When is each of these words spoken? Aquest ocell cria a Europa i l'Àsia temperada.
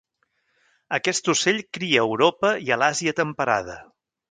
Aquest 0.97 1.29
ocell 1.33 1.61
cria 1.79 1.99
a 2.05 2.07
Europa 2.11 2.53
i 2.69 2.81
l'Àsia 2.83 3.17
temperada. 3.23 3.79